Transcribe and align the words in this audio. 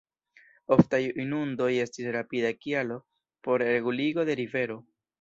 Oftaj 0.75 1.01
inundoj 1.25 1.69
estis 1.83 2.09
rapida 2.17 2.53
kialo 2.65 3.01
por 3.49 3.67
reguligo 3.71 4.29
de 4.33 4.43
rivero. 4.45 4.85